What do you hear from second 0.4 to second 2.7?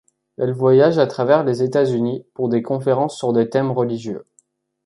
voyage à travers les États-Unis pour des